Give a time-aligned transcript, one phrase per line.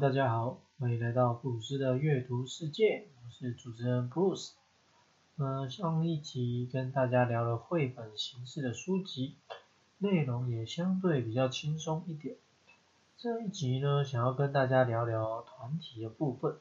[0.00, 4.50] 大家好，欢迎来到布鲁斯的阅读世界，我是主持人 Bruce。
[5.36, 9.36] 嗯，上一集跟大家聊了绘本形式的书籍，
[9.98, 12.36] 内容也相对比较轻松一点。
[13.16, 16.56] 这一集呢，想要跟大家聊聊团体的部分，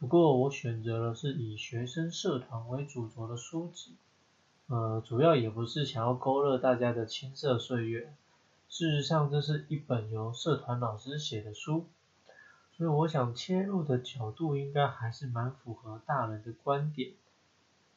[0.00, 3.94] 不过我选择的是以学生社团为主轴的书籍。
[4.66, 8.12] 呃，主要也不是想要勾勒大家的青涩岁月，
[8.68, 11.86] 事实上这是一本由社团老师写的书，
[12.76, 17.12] 所以我想切入的角度应该还是蛮符合大人的观点。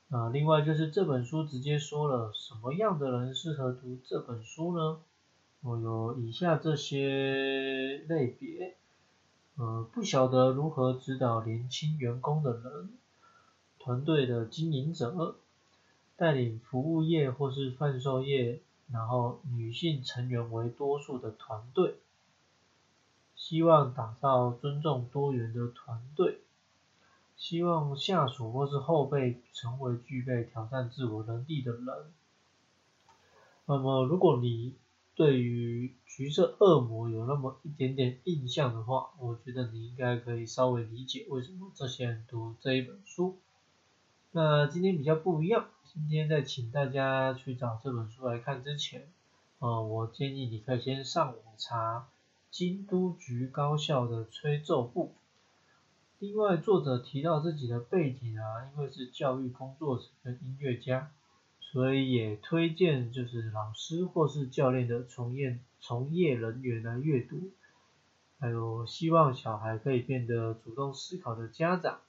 [0.09, 4.99] 啊，另外就是这本书直接说了什么样的人适合读这本书呢？
[5.61, 8.75] 我有以下这些类别，
[9.55, 12.89] 呃，不晓得如何指导年轻员工的人，
[13.79, 15.37] 团队的经营者，
[16.15, 21.95] 带领服务业或是贩售业，然后女性成员为多数的团队，
[23.37, 26.41] 希望打造尊重多元的团队。
[27.37, 31.85] 希望下属或是后辈成为具备挑战自我能力的人。
[33.67, 34.73] 那么，如果你
[35.13, 43.37] 对于橘色恶魔有那么一点点印象的话，我觉得你应该可以稍微理解为什么这些人读这一本书。
[44.31, 49.07] 那今天比较不一样，今天在请大家去找这本书来看之前，
[49.59, 52.07] 呃，我建议你可以先上网查
[52.57, 55.13] 京都局高校的吹奏部。
[56.17, 61.11] 另外，作者提到自己的背景啊，因为是教育工作者跟音乐家，
[61.59, 67.51] 所以也推荐就是老师或是教练的从业从业人员来阅读。
[68.39, 71.99] 还有希望小孩可以变得主动思考的家长，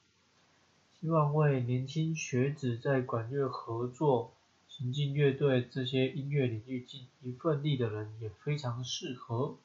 [0.99, 4.33] 希望为年轻学子在管乐合作、
[4.67, 9.59] 行进乐队这些音乐领域尽一份力的人也非常适合。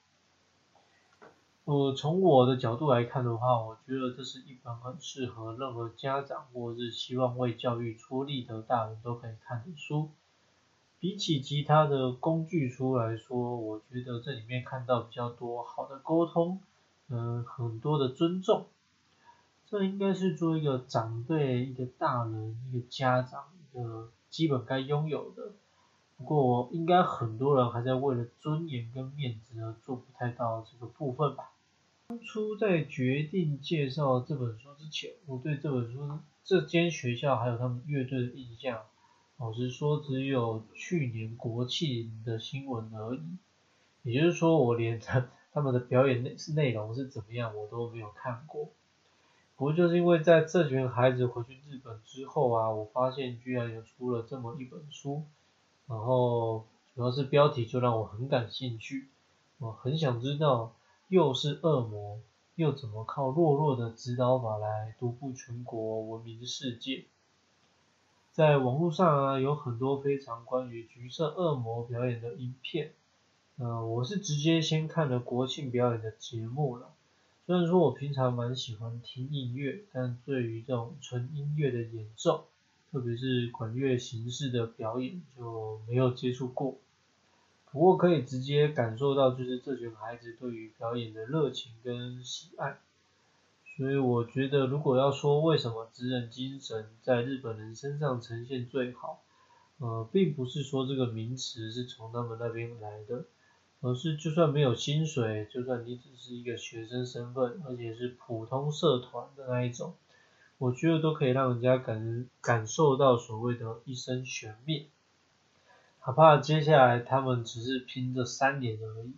[1.65, 10.09] 呃，从我的角度来看的话，我觉得这是一本很适合任何家长或是希望为教育出力的大人都可以看的书。
[10.99, 16.59] 比起其他的工具书来说，我觉得这里面看到比较多好的沟通，
[17.07, 18.65] 嗯，很多的尊重。
[19.65, 25.53] 这应该是做一个长辈、一个大人、一个家长一个基本该拥有的。
[26.17, 31.51] 不过，应该很多人还在为了尊严跟面子而做不太到这个部分吧。
[32.07, 38.81] 当初在决定介绍这本书之前，我对这本书、这间学校还有他们乐队的印象，
[39.37, 43.21] 老实说只有去年国庆的新闻而已。
[44.03, 48.69] 也就是说，我连他他们的表演内内容是怎么样，我都没有看过。
[49.55, 55.23] 不过就是因为在这群孩子回去日本之后啊，我发现居然有出了这么一本书，
[55.87, 59.07] 然后主要是标题就让我很感兴趣，
[59.59, 60.75] 我很想知道。
[61.13, 62.19] 又是恶魔，
[62.55, 67.05] 又怎么靠弱弱的指导法来独步全国闻名世界？
[68.31, 72.93] 在网络上啊，有很多非常关于橘色恶魔表演的影片。
[73.57, 76.89] 呃，我是直接先看了国庆表演的节目了。
[77.45, 82.45] 虽然说我平常蛮喜欢听音乐，但对于这种纯音乐的演奏，
[82.91, 86.79] 特别是管乐形式的表演，就没有接触过。
[87.73, 92.77] 不过可以直接感受到，就是这群孩子对于表演的热情跟喜爱。
[93.75, 99.23] 所以我觉得，如果要说为什么职人精神在日本人身上呈现最好，
[99.79, 103.25] 呃，并不是说这个名词是从他们那边来的，
[103.81, 109.95] 而是就算没有薪水，就算你只是一个学生身份，而且是普通社团的那一种，
[110.59, 114.85] 我觉得都可以让人家感感受到所谓的一生悬命。
[116.05, 119.13] 哪怕接下来他们只是拼这三年而已，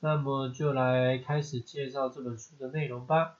[0.00, 3.36] 那么就来开始介绍这本书的内容吧。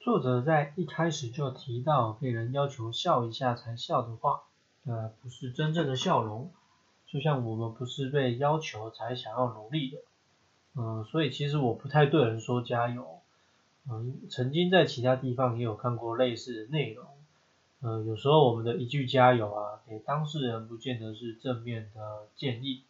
[0.00, 4.42] 作者在一开始就提到，被人要求笑一下才笑的话，
[4.84, 6.52] 呃，不是真正的笑容。
[7.06, 9.98] 就像我们不是被要求才想要努力的，
[10.74, 13.20] 嗯，所以其实我不太对人说加油。
[13.88, 17.06] 嗯，曾经在其他地方也有看过类似的内容。
[17.84, 22.82] 呃，有时候我们的一句加油啊，给当事人不见得是正面的建议，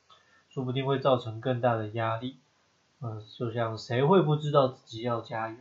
[0.49, 2.37] 说不定会造成更大的压力。
[3.01, 5.57] 嗯，就像谁会不知道自己要加油？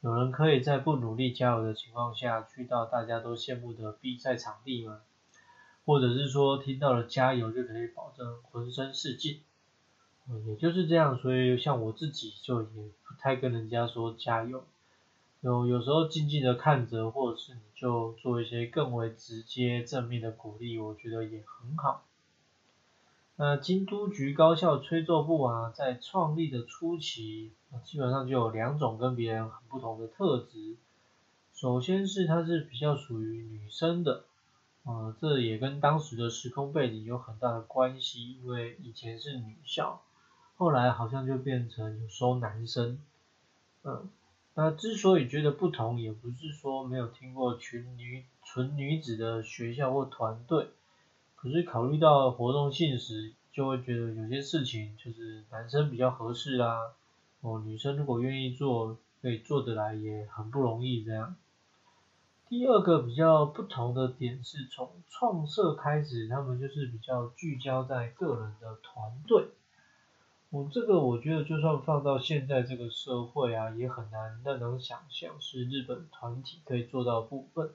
[0.00, 5.00] 有人可以在不努力加油的情况下去到大家都羡慕的比赛场地吗？
[5.84, 9.42] 或者是说听到了加油就可以保证浑身是劲？
[10.26, 12.68] 嗯，也就是这样，所以像我自己就也
[13.06, 14.64] 不太跟人家说加油。
[15.44, 22.02] 有有时候静静的看着，或者是你就做一些更为直接正面的鼓励，我觉得也很好。
[23.36, 27.52] 那京都局高校吹奏部啊，在创立的初期，
[27.82, 30.76] 基本上就有两种跟别人很不同的特质。
[31.52, 34.24] 首先是它是比较属于女生的，
[34.84, 40.00] 呃，这也跟当时的时空背景有很大的关系，因为以前是女校，
[40.56, 42.98] 后来好像就变成有收男生。
[43.82, 44.08] 嗯，
[44.56, 50.68] 那之所以觉得不同，也不是说没有听过群女纯女子的学校或团队。
[51.34, 56.92] 可是考虑到活动性时，就会觉得有些事情就是男生比较合适啦。
[57.40, 61.36] 哦，女生如果愿意做，可以做得来也很不容易这样。
[62.48, 69.48] 第二个比较不同的点是从创设开始，他们就是比较聚焦在个人的团队。
[70.54, 77.72] 我这个我觉得就算放到现在这个社会啊，也很难让人想象是日本团体可以做到部分。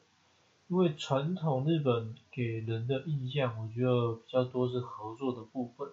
[0.69, 5.89] 因为传统日本给人的印象，我觉得比较多是合作的部分，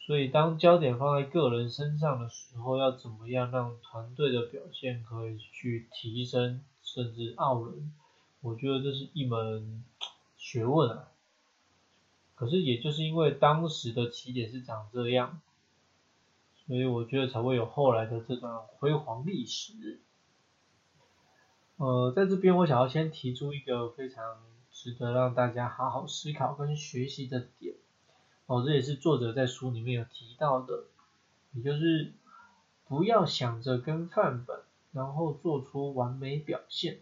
[0.00, 7.92] 所以当焦点放在个人身上的时候，要怎么样让团队的表现可以去提升，甚至傲人，
[8.40, 9.84] 我觉得这是一门
[10.38, 11.08] 学问啊。
[12.36, 15.40] 可是也就是因为当时的起点是长这样，
[16.66, 20.00] 所以我觉得才会有后来的这段辉煌历史。
[21.78, 24.38] 呃，在这边我想要先提出一个非常
[24.70, 27.74] 值得让大家好好思考跟学习的点，
[28.46, 30.84] 哦，这也是作者在书里面有提到的，
[31.52, 32.12] 也就是
[32.86, 34.60] 不要想着跟范本，
[34.92, 37.00] 然后做出完美表现。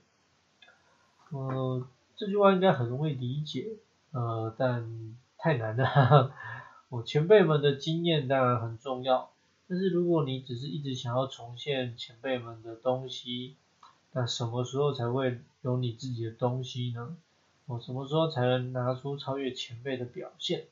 [1.31, 3.77] 呃，这句话应该很容易理解，
[4.13, 6.33] 呃，但太难了。
[6.89, 9.31] 我前辈们的经验当然很重要，
[9.69, 13.55] 但是如果你只是一直想要重现前辈们的东西，
[14.13, 17.19] 那什么时候才会有你自己的东西呢？
[17.67, 20.65] 我什么时候才能拿出超越前辈的表现？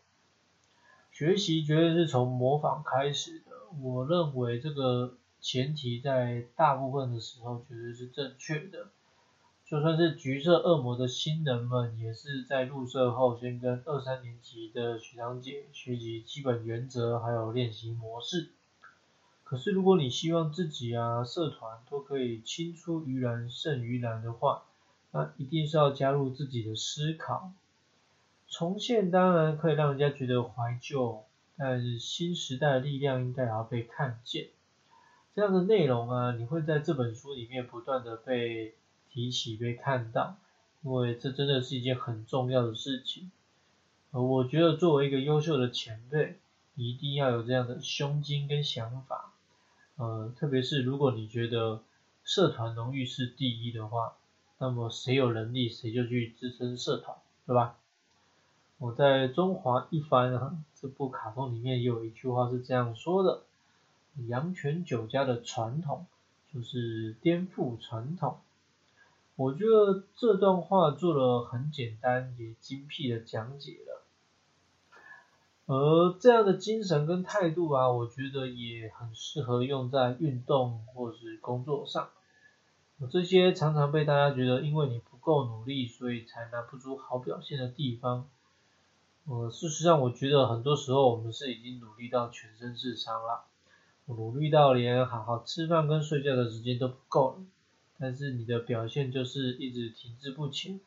[1.11, 3.53] 学习绝对是从模仿开始的。
[3.79, 8.89] 我认为这个前提在大部分的时候绝对是正确的。
[9.73, 18.51] 就算是橘色恶魔的新人们，也是在入社后先跟二三年级的学长姐学习基本原则，还有练习模式。
[19.45, 24.65] 可是，如果你希望自己啊社团都可以青出于蓝胜于蓝的话，
[25.11, 27.51] 那一定是要加入自己的思考。
[28.49, 31.25] 重现当然可以让人家觉得怀旧，
[31.57, 34.49] 但是新时代的力量应该也要被看见。
[35.35, 38.75] 这样的内容啊，你会在这本书里面不断的被
[39.13, 40.37] 提起、被看到，
[40.83, 43.31] 因为这真的是一件很重要的事情。
[44.11, 46.39] 呃我觉得作为一个优秀的前辈，
[46.75, 49.33] 一定要有这样的胸襟跟想法。
[49.97, 51.83] 呃，特别是如果你觉得
[52.25, 54.17] 社团荣誉是第一的话，
[54.59, 57.17] 那么谁有能力谁就去支撑社团，
[57.47, 57.77] 对吧？
[58.79, 60.33] 我在《中华一番》
[60.75, 63.43] 这部卡通里面有一句话是这样说的：
[64.29, 66.07] 阳泉酒家的传统
[66.53, 68.39] 就是颠覆传统。
[69.37, 74.03] 我觉得这段话做了很简单也精辟的讲解了。
[75.67, 82.11] 而这样的精神跟态度啊，我觉得也很适合用在运动或是工作上。
[83.11, 88.29] 这些常常被大家觉得因为你不够努力，所以才拿不出好表现的地方。
[89.25, 93.45] 呃，事实上，我觉得很多时候我们是已经努力到全身是伤了，
[94.07, 97.37] 努力到连好好吃饭跟睡觉的时间都不够了。
[98.03, 100.81] 但是你的表现就是一直停滞不前。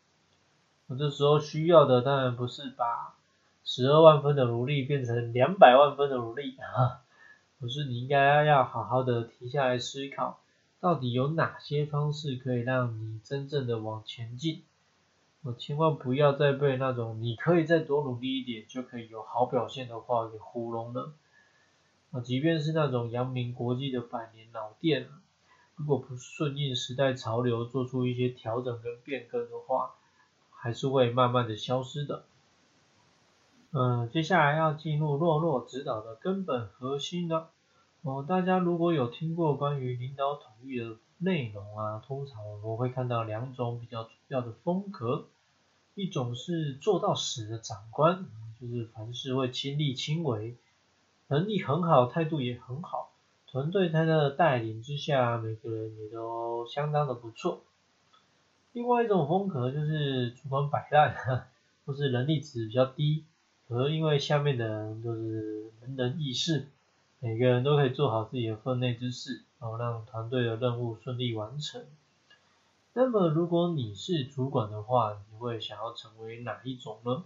[0.87, 3.15] 我这时候需要的当然不是把。
[3.67, 7.01] 十二万分的努力变成两百万分的努力啊！
[7.59, 10.39] 而是你应该要好好的停下来思考，
[10.79, 14.61] 到底有哪些方式可以让你真正的往前进？
[15.41, 21.13] 我千万不要再被那种你可以再多努力一点就可以有好表现的话给糊弄了。
[22.11, 25.09] 啊，即便是那种扬名国际的百年老店，
[25.75, 29.95] 如果不顺应时代潮流做出一些调整跟变更的话，
[30.49, 32.25] 还是会慢慢的消失的。
[33.71, 37.49] 嗯，接下来要进入洛洛指导的根本核心了。
[38.03, 45.27] 哦，大家如果有听过关于领导统御的内容啊，通常我们会看到两种比较主要的风格，
[45.93, 48.25] 一种是做到死的长官，
[48.61, 50.55] 就是凡事会亲力亲为，
[51.27, 53.11] 能力很好，态度也很好，
[53.55, 57.63] 团队在他的带领之下，每个人也都相当的不错。
[58.73, 61.47] 另外一种风格就是主管摆烂，
[61.85, 63.23] 或是能力值比较低。
[63.69, 66.67] 而因为下面的人都是人人义士，
[67.21, 71.85] 每个人都可以做好自己的分内之事，然后让团队的任务顺利完成。
[72.91, 77.23] 那么如果你是主管的话，你会想要成为哪一种呢？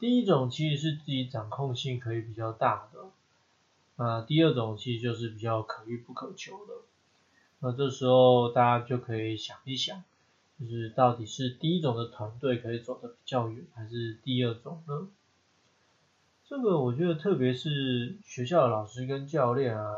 [0.00, 3.04] 第一种其实是自己掌控性可以比较大的，
[3.96, 6.74] 那第二种其实就是比较可遇不可求的。
[7.60, 10.04] 那这时候大家就可以想一想，
[10.60, 15.08] 就是到底是第一种的团队可以走得比较远，还是第二种呢？
[16.48, 19.94] 这个我觉得特别是学校的老师跟教练啊，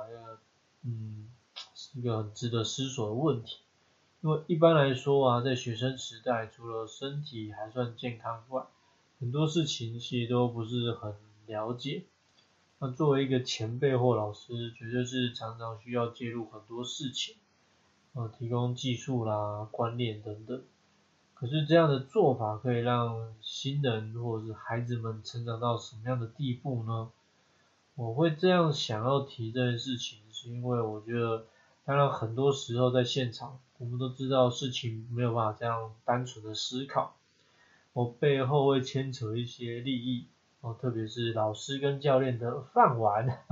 [0.83, 1.29] 嗯，
[1.75, 3.59] 是一个很值得思索的问题。
[4.21, 8.63] 因为一般来说啊，在学生时代，除了身体还算健康外，
[9.21, 11.15] 很多事情其实都不是很
[11.47, 12.05] 了解。
[12.81, 17.37] 那作为一个前辈或老师，绝对是常常需要介入很多事情。
[18.15, 20.63] 呃，提供技术啦、观念等等。
[21.35, 27.11] 可是这样的做法可以让新人或者是孩子们成长到什么样的地步呢？
[27.95, 31.47] 我会这样想要提这件事情，是因为我觉得，
[31.85, 37.17] 当然很多时候在现场，我们都知道事情没有办法这样单纯的思考，
[37.93, 40.27] 我背后会牵扯一些利益，
[40.61, 43.45] 哦，特别是老师跟教练的饭碗。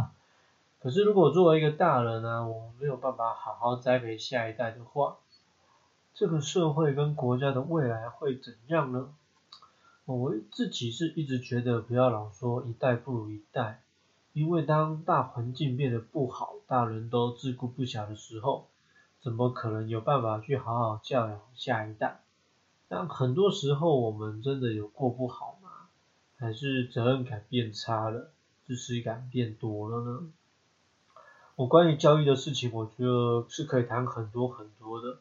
[0.81, 5.17] 可是，如果作为一个大人呢，我们没有办法好好栽培下一代的话，
[6.15, 9.09] 这个社会跟国家的未来会怎样呢？
[10.05, 13.83] 我自己是一直觉得不要老说一代不如一代，
[14.33, 18.67] 因为当大环境变得不好，大人都自顾不暇的时候，
[19.21, 22.21] 怎么可能有办法去好好教养下一代？
[22.89, 25.66] 但很多时候我们真的有过不好吗？
[26.39, 28.31] 还是责任感变差了，
[28.67, 30.33] 知识感变多了呢？
[31.55, 35.19] 我关于教育的事情，我觉得是可以谈很多很多的。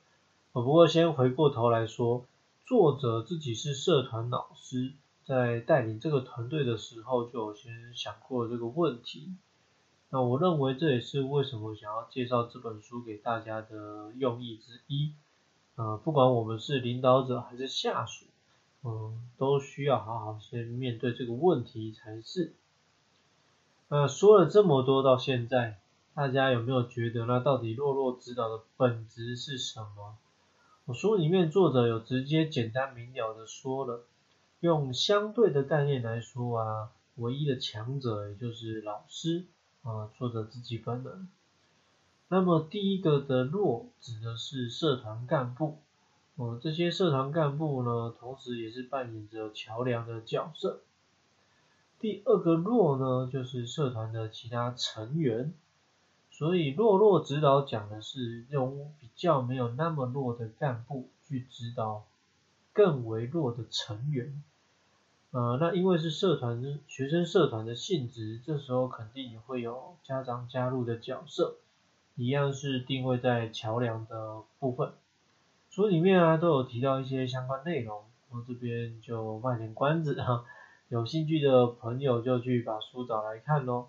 [0.51, 2.25] 我不过先回过头来说，
[2.65, 4.93] 作者自己是社团老师，
[5.23, 9.35] 在带领这个团队的时候，就有先想过这个问题。
[10.09, 15.13] 那我认为这也是为什么想要介绍这本书给大家的用意之一。
[15.75, 18.24] 呃，不管我们是领导者还是下属，
[18.85, 22.53] 嗯，都需要好好先面对这个问题才是。
[23.89, 25.79] 那说了这么多，到现在。
[26.13, 30.15] 大家有没有觉得，那到底弱弱指导的本质是什么？
[30.85, 34.05] 我书里面作者有直接简单明了的说了，
[34.61, 39.43] 用相对的概念来说啊，唯一的强者也就是老师
[39.83, 41.27] 啊，作者自己本人。
[42.29, 45.79] 那么第一个的弱指的是社团干部，
[46.35, 50.81] 哦，这些社团干部呢，同时也是扮演着桥梁的角色。
[51.99, 55.53] 第二个弱呢，就是社团的其他成员。
[56.37, 62.03] 所以弱弱指导讲的是用比较没有那么弱的干部去指导
[62.73, 64.43] 更为弱的成员，
[65.31, 71.55] 呃，那因为是社团学生社团的性质，这时候肯定也会有家长加入的角色，
[72.15, 74.91] 一样是定位在桥梁的部分。
[75.75, 80.45] 书里面啊都有提到一些相关内容，我这边就卖点关子哈，
[80.87, 83.87] 有兴趣的朋友就去把书找来看喽。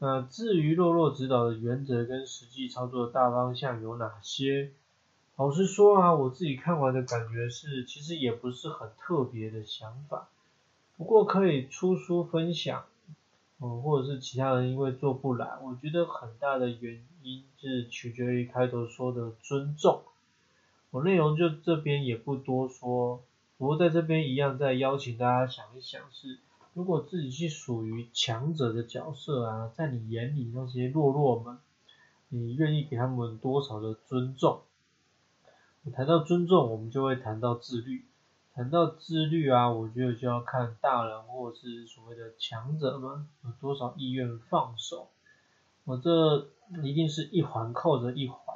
[0.00, 4.72] 那至于洛洛指导的原则跟实际操作的大方向有哪些？
[5.36, 10.28] 老实说啊，我自己看完的感觉是，其实也不是很特别的想法。
[10.98, 12.84] 不过可以出书分享，
[13.62, 20.02] 嗯，或者是其他人因为做不来，我觉得很大的原因是取决于开头说的尊重。
[21.02, 23.22] 内容就这边也不多说，
[23.56, 26.38] 不过在这边一样再邀请大家想一想是。
[26.74, 31.58] 如果自己是属于强者的角色啊，在你眼里那些弱弱们，
[32.28, 34.60] 你愿意给他们多少的尊重？
[35.92, 38.04] 谈到尊重，我们就会谈到自律。
[38.54, 45.08] 谈到自律啊，我觉得就要看大人或是所谓的强者们有多少意愿放手。
[45.84, 46.48] 我这
[46.84, 48.47] 一定是一环扣着一环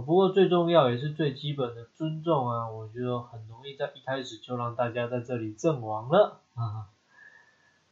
[0.00, 6.88] 不过最重要也是最基本的尊重啊，我觉得很容易在一开始就让大家在这里阵亡了啊。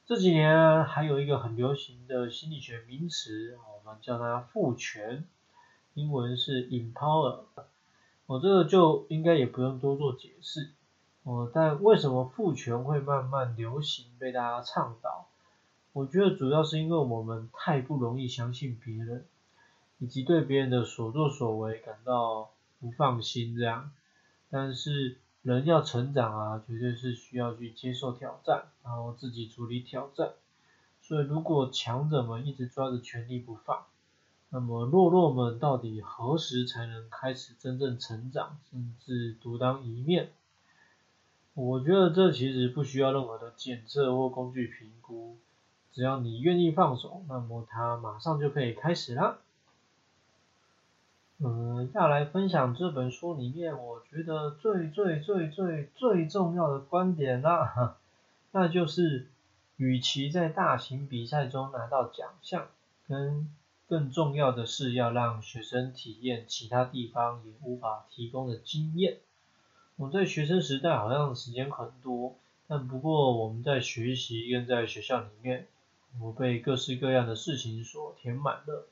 [0.07, 5.25] 这几年还有一个很流行的心理学名词，我们叫它赋权，
[5.95, 7.41] 英文是 empower。
[8.27, 10.71] 我这个就应该也不用多做解释。
[11.25, 15.27] 哦，但为什么赋权会慢慢流行，被大家倡导？
[15.93, 19.25] 我觉得主要是因为我们太不容易相信别人，
[19.99, 22.51] 以及对别人的所作所为感到
[22.81, 23.91] 不放心这样。
[24.51, 25.19] 但是。
[25.43, 30.33] 人要成长啊，绝对是需要去接受挑战，然后自己处理挑战。
[31.01, 33.85] 所以，如果强者们一直抓着权力不放，
[34.49, 40.33] 那么弱弱们到底何时才能开始真正成长，甚至独当一面？
[41.55, 45.39] 我觉得这其实不需要任何的检测或工具评估，
[45.93, 49.39] 只要你愿意放手，那么它马上就可以开始啦。
[51.39, 57.99] 嗯，要来分享这本书里面我觉得最最最最最重要的观点啦。
[58.53, 59.29] 那就是
[59.77, 62.69] 与其在大型比赛中拿到奖项，
[63.07, 63.51] 跟
[63.87, 69.19] 更重要的是要让学生体验其他地方也无法提供的经验。
[69.97, 72.35] 我在学生时代好像时间很多，
[72.67, 75.67] 但不过我们在学习跟在学校里面，
[76.19, 78.87] 我被各式各样的事情所填满了。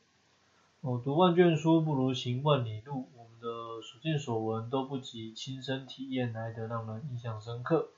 [0.87, 7.89] 我读万卷书不如行万里路，我们的所见所闻都不及亲身体验来的让人印象深刻，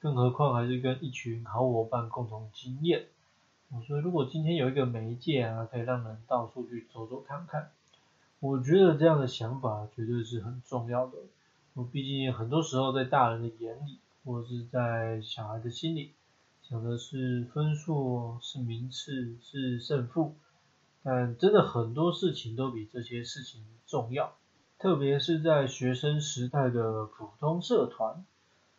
[0.00, 3.04] 更何况还是跟一群好伙伴共同经验。
[3.86, 7.70] 所以如果今天有一个媒介啊，可以让人到处去走走看看，
[8.40, 11.12] 我觉得这样的想法绝对是很重要的。
[11.74, 16.10] 我毕竟很多时候在大人的眼里，或者是在小孩的心里，
[16.68, 20.34] 想的是分数、是名次、是胜负，
[21.04, 24.34] 但真的很多事情都比这些事情重要。
[24.78, 28.24] 特别是在学生时代的普通社团，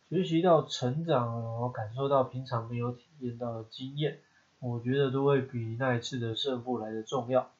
[0.08, 4.18] 学习到成长，然后感受到平常没有体验到的经验，
[4.60, 7.50] 我觉得都会比那一次的胜负来的重要。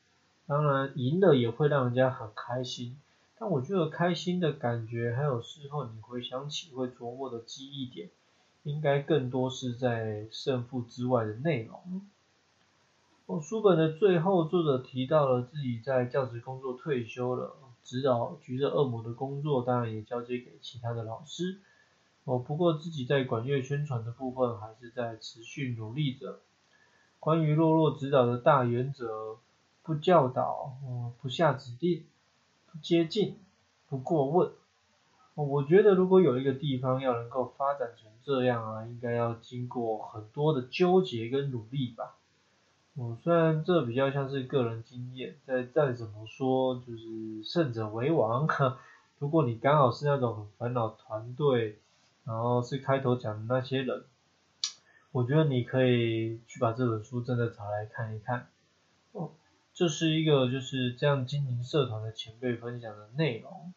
[0.46, 2.98] 当然，赢了也会让人家很开心。
[3.38, 8.10] 但我觉得开心的感觉，还有事后你回想起会琢磨的记忆点，
[8.62, 12.06] 应该更多是在胜负之外的内容。
[13.26, 21.58] 哦，书本的最后，作者提到了自己在教职工作退休了，指导橘色恶魔的工作，当然也交接给其他的老师。
[22.22, 26.38] 哦，不过自己在管乐宣传的部分，还是在持续努力着。
[27.18, 29.38] 关于洛洛指导的大原则，
[29.82, 32.04] 不教导，哦，不下指令。
[32.70, 33.38] 不接近，
[33.88, 34.52] 不过问。
[35.34, 42.14] 我觉得如果有一个地方要能够发展成这样啊，应该要经过很多的纠结跟努力吧。
[42.96, 48.78] 我，虽然这比较像是个人经验，再再怎么说就是胜者为王哈。
[49.20, 51.78] 如果你刚好是那种很烦恼团队，
[52.24, 54.04] 然后是开头讲的那些人，
[55.12, 58.48] 我觉得你可以去把这本书真的找来看一看。
[59.12, 59.30] 哦。
[59.74, 63.74] 这是一个就是这样经营社团的前辈分享的内容，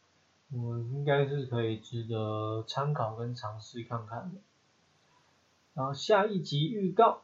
[0.54, 4.40] 我应该是可以值得参考跟尝试看看的。
[5.74, 7.24] 然后下一集预告，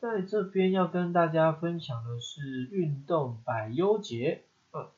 [0.00, 4.44] 在这边要跟大家分享的是运动百优节。
[4.72, 4.88] 嗯，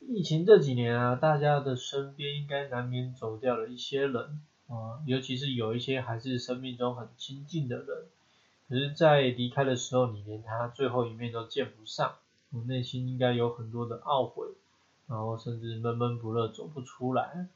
[0.00, 7.86] 疫情这几年啊，大家的身边应该难免走掉了一些人啊，尤其是有一些还是生命中很亲近的人，
[8.68, 12.16] 可是，在离开的时候，你连他最后一面都见不上。
[12.50, 14.48] 我内心应该有很多的懊悔，
[15.08, 17.48] 然后甚至闷闷不乐，走不出来。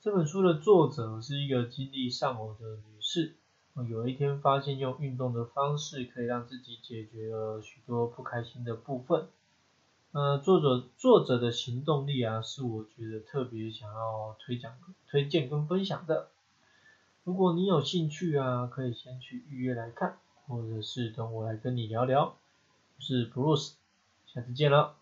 [0.00, 3.34] 这本书的作者是一个经历丧偶的女士，
[3.88, 9.28] 有一天发现用运动的方式可以让自己解决了许多不开心的部分。
[10.12, 14.72] 呃，作者作者的行动力啊，是我觉得特别想要推讲、
[15.08, 16.28] 推荐跟分享的。
[17.24, 22.36] 如果你有兴趣啊，可以先去预约来看，或者是等我来跟你聊聊。
[22.96, 23.74] 我是 Bruce。
[24.26, 24.99] 下次见了。